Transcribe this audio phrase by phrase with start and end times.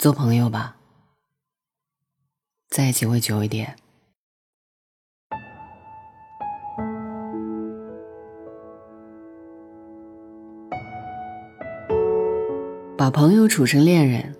[0.00, 0.76] 做朋友吧，
[2.70, 3.76] 在一起会久一点。
[12.96, 14.34] 把朋友处成恋人，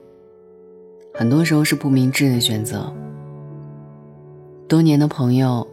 [1.12, 2.90] 很多时候是不明智的选择。
[4.66, 5.68] 多年的朋友，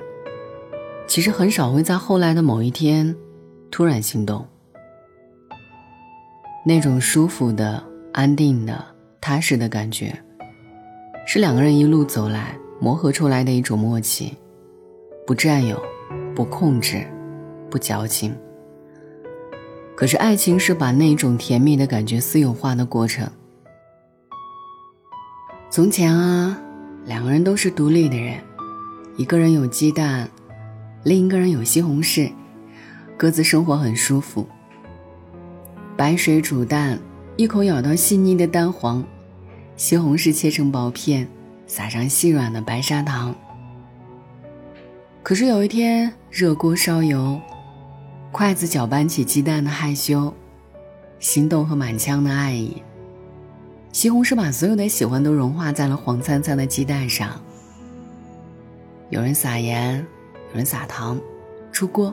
[1.07, 3.15] 其实很少会在后来的某一天
[3.71, 4.45] 突然心动。
[6.65, 7.81] 那种舒服的、
[8.11, 8.96] 安定的。
[9.19, 10.17] 踏实的感觉，
[11.25, 14.33] 是两个人一路走来磨合出来的一种默契，
[15.25, 15.81] 不占有，
[16.35, 17.05] 不控制，
[17.69, 18.35] 不矫情。
[19.95, 23.29] 可是爱情是把那种甜蜜的感觉私有化的过程。
[25.69, 26.57] 从前啊，
[27.05, 28.39] 两个人都是独立的人，
[29.17, 30.29] 一个人有鸡蛋，
[31.03, 32.31] 另一个人有西红柿，
[33.17, 34.47] 各自生活很舒服。
[35.97, 36.97] 白水煮蛋。
[37.37, 39.05] 一口咬到细腻的蛋黄，
[39.75, 41.27] 西红柿切成薄片，
[41.67, 43.35] 撒上细软的白砂糖。
[45.21, 47.39] 可是有一天，热锅烧油，
[48.31, 50.33] 筷子搅拌起鸡蛋的害羞，
[51.19, 52.81] 心动和满腔的爱意。
[53.91, 57.39] 西红柿把所有的喜欢都融化在了黄灿灿的鸡蛋上。
[59.11, 60.03] 有人撒盐，
[60.49, 61.21] 有人撒糖，
[61.71, 62.11] 出锅，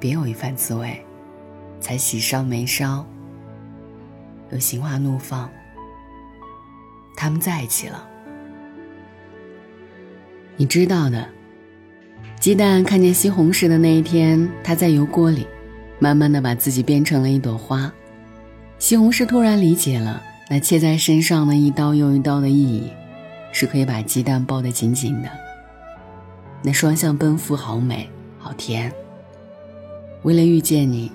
[0.00, 1.00] 别有一番滋味，
[1.78, 3.06] 才喜上眉梢。
[4.50, 5.50] 有心花怒放，
[7.16, 8.08] 他们在一起了。
[10.56, 11.28] 你知道的，
[12.40, 15.46] 鸡蛋看见西红柿的那一天，它在油锅里，
[15.98, 17.92] 慢慢的把自己变成了一朵花。
[18.78, 22.90] 西红柿突然理解了那切在身上的一刀又一刀的意义，
[23.52, 25.28] 是可以把鸡蛋抱得紧紧的。
[26.62, 28.08] 那双向奔赴，好美，
[28.38, 28.92] 好甜。
[30.22, 31.12] 为了遇见你，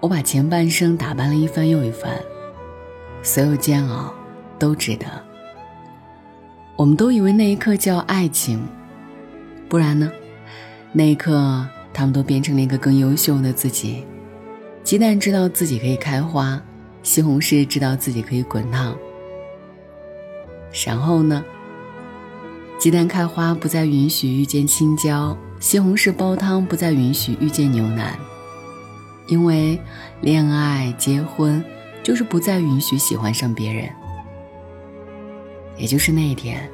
[0.00, 2.12] 我把前半生打扮了一番又一番。
[3.26, 4.14] 所有煎熬
[4.56, 5.06] 都值得。
[6.76, 8.64] 我们都以为那一刻叫爱情，
[9.68, 10.08] 不然呢？
[10.92, 14.04] 那一刻，他们都变成了一个更优秀的自己。
[14.84, 16.62] 鸡蛋知道自己可以开花，
[17.02, 18.96] 西红柿知道自己可以滚烫。
[20.86, 21.44] 然后呢？
[22.78, 28.16] 鸡蛋开花不再允许遇见青椒，西红柿煲汤不再允许遇见牛腩，
[29.26, 29.80] 因为
[30.20, 31.64] 恋爱结婚。
[32.06, 33.90] 就是不再允许喜欢上别人，
[35.76, 36.70] 也就是那一天，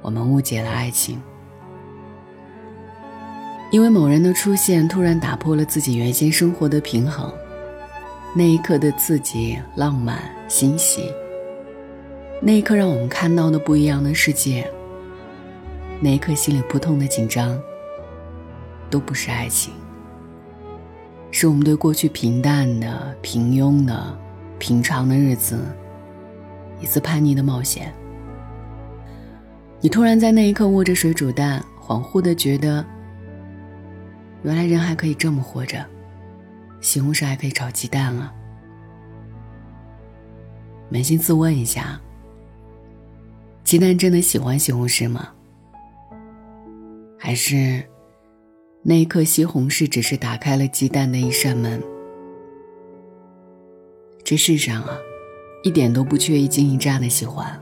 [0.00, 1.20] 我们误解了爱情，
[3.70, 7.30] 因为某人的出现突然打破了自己原先生活的平衡，
[8.34, 10.18] 那一刻的刺激、浪漫、
[10.48, 11.12] 欣喜，
[12.40, 14.66] 那一刻让我们看到的不一样的世界，
[16.00, 17.60] 那一刻心里扑通的紧张，
[18.88, 19.74] 都不是爱情。
[21.36, 24.16] 是我们对过去平淡的、平庸的、
[24.56, 25.66] 平常的日子
[26.80, 27.92] 一次叛逆的冒险。
[29.80, 32.86] 你突然在那一刻握着水煮蛋，恍惚的觉得，
[34.44, 35.84] 原来人还可以这么活着，
[36.80, 38.32] 西红柿还可以炒鸡蛋啊！
[40.92, 42.00] 扪心自问一下，
[43.64, 45.30] 鸡蛋真的喜欢西红柿吗？
[47.18, 47.82] 还是？
[48.86, 51.82] 那一刻，西红柿只是打开了鸡蛋的一扇门。
[54.22, 54.98] 这世上啊，
[55.62, 57.58] 一点都不缺一惊一乍的喜欢。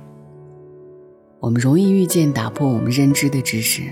[1.38, 3.84] 我们容易遇见打破我们认知的知识，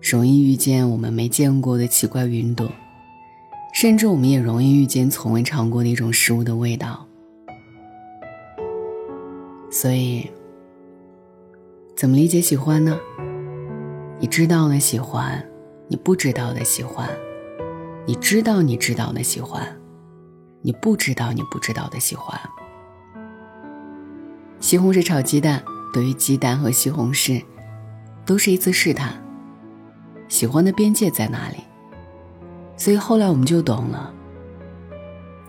[0.00, 2.70] 容易遇见我们没见过的奇怪云朵，
[3.74, 7.04] 甚至我们也容易遇见从未尝过的一种食物的味道。
[9.68, 10.30] 所以，
[11.96, 12.96] 怎么理解喜欢呢？
[14.20, 15.44] 你知道了喜欢。
[15.88, 17.08] 你不知道的喜欢，
[18.06, 19.64] 你知道你知道的喜欢，
[20.62, 22.38] 你不知道你不知道的喜欢。
[24.58, 27.44] 西红柿炒鸡蛋，对于鸡蛋和西红柿，
[28.24, 29.22] 都是一次试探。
[30.28, 31.58] 喜欢的边界在哪里？
[32.76, 34.12] 所以后来我们就懂了。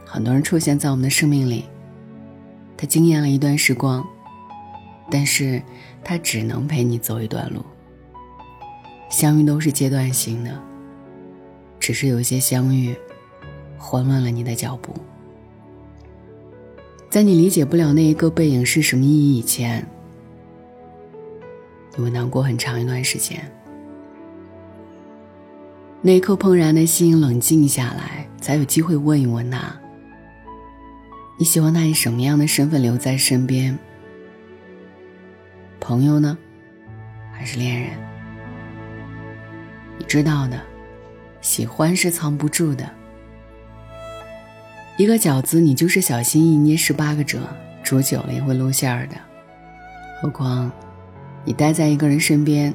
[0.06, 1.66] 很多人出现在我们的生命里，
[2.78, 4.06] 他惊艳了一段时光，
[5.10, 5.60] 但是
[6.04, 7.66] 他只能陪你走一段路。
[9.10, 10.62] 相遇都是阶段性的，
[11.80, 12.96] 只是有一些相遇，
[13.78, 14.94] 混乱了你的脚步。
[17.10, 19.88] 在你理解不了那一个背影是什么意义以前，
[21.96, 23.40] 你会难过很长一段时间。
[26.02, 29.76] 那一刻怦然的心冷静下来，才有机会问一问他：
[31.40, 33.78] 你喜欢他以什么样的身份留在身边？
[35.80, 36.38] 朋友呢，
[37.32, 37.92] 还是恋人？
[40.08, 40.60] 知道的，
[41.42, 42.90] 喜欢是藏不住的。
[44.98, 47.40] 一个饺子，你就是小心翼翼捏十八个褶，
[47.84, 49.16] 煮久了也会露馅儿的。
[50.20, 50.72] 何况，
[51.46, 52.74] 你待在一个人身边，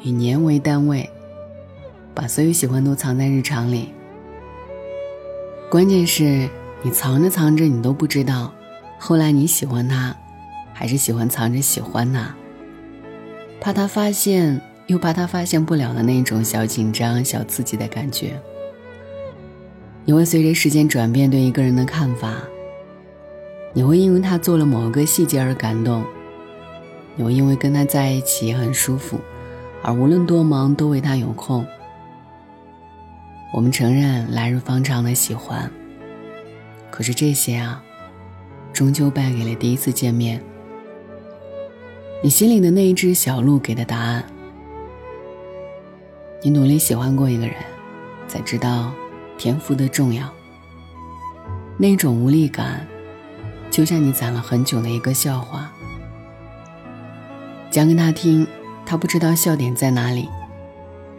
[0.00, 1.10] 以年为单位，
[2.14, 3.92] 把所有喜欢都藏在日常里。
[5.68, 6.48] 关键是，
[6.82, 8.52] 你藏着藏着，你都不知道，
[8.96, 10.14] 后来你喜欢他，
[10.72, 12.32] 还是喜欢藏着喜欢他。
[13.60, 18.38] 怕他发现，又怕他发现不了的那种小紧张、小刺激的感觉。
[20.04, 22.34] 你会随着时间转变对一个人的看法，
[23.72, 26.04] 你会因为他做了某个细节而感动。
[27.16, 29.18] 你会因为跟他在一起很舒服，
[29.82, 31.64] 而无论多忙都为他有空。
[33.54, 35.70] 我们承认来日方长的喜欢，
[36.90, 37.80] 可是这些啊，
[38.72, 40.42] 终究败给了第一次见面。
[42.20, 44.24] 你心里的那一只小鹿给的答案。
[46.46, 47.56] 你努力喜欢过一个人，
[48.28, 48.92] 才知道
[49.38, 50.30] 天赋的重要。
[51.78, 52.86] 那种无力感，
[53.70, 55.72] 就像你攒了很久的一个笑话。
[57.70, 58.46] 讲给他听，
[58.84, 60.28] 他不知道笑点在哪里，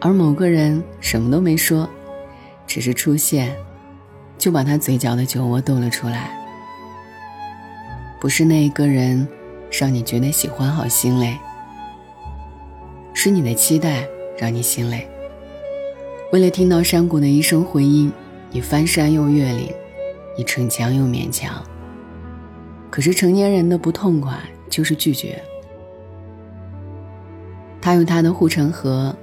[0.00, 1.90] 而某个人什么都没说，
[2.64, 3.56] 只是出现，
[4.38, 6.30] 就把他嘴角的酒窝逗了出来。
[8.20, 9.26] 不是那一个人
[9.72, 11.36] 让你觉得喜欢好心累，
[13.12, 14.06] 是你的期待
[14.38, 15.04] 让你心累。
[16.32, 18.12] 为了听到山谷的一声回音，
[18.50, 19.72] 你翻山又越岭，
[20.36, 21.62] 你逞强又勉强。
[22.90, 24.36] 可是成年人的不痛快
[24.68, 25.40] 就是拒绝。
[27.80, 29.14] 他有他的护城河，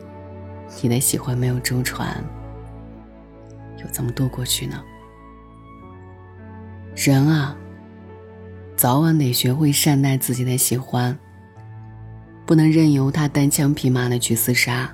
[0.82, 2.24] 你的喜欢没有舟船，
[3.82, 4.82] 又怎么渡过去呢？
[6.96, 7.56] 人啊，
[8.78, 11.20] 早晚得学会善待自己的喜欢，
[12.46, 14.90] 不能任由他单枪匹马的去厮杀。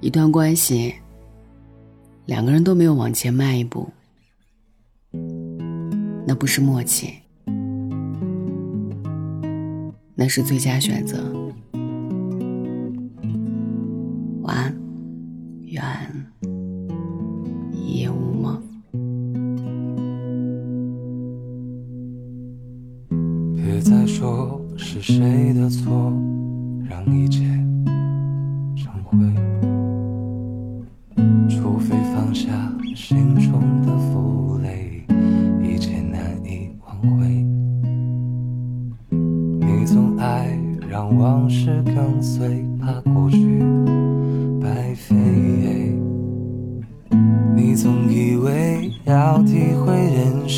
[0.00, 0.94] 一段关系，
[2.26, 3.88] 两个人都没有往前迈一步，
[6.26, 7.14] 那不是默契，
[10.14, 11.34] 那是最佳选择。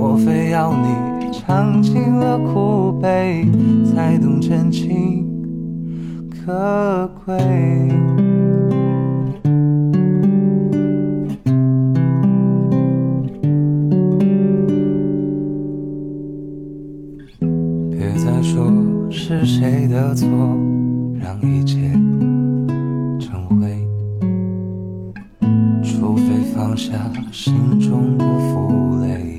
[0.00, 3.46] 莫非要你尝尽了苦悲，
[3.84, 5.26] 才懂真情？
[6.30, 7.36] 可贵，
[17.90, 18.72] 别再说
[19.10, 20.26] 是谁的错，
[21.20, 21.92] 让一切
[23.20, 23.86] 成灰。
[25.82, 26.94] 除非放下
[27.30, 29.38] 心中的负累，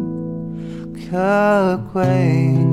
[1.11, 2.70] 可贵？